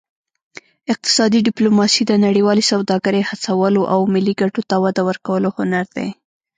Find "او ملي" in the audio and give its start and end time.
3.93-4.33